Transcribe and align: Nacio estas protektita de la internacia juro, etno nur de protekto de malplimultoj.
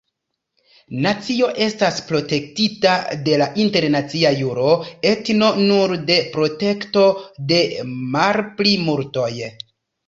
Nacio 1.05 1.49
estas 1.65 1.99
protektita 2.07 2.95
de 3.27 3.37
la 3.43 3.49
internacia 3.67 4.33
juro, 4.41 4.73
etno 5.13 5.51
nur 5.63 5.97
de 6.11 6.21
protekto 6.35 7.09
de 7.55 7.63
malplimultoj. 8.19 9.33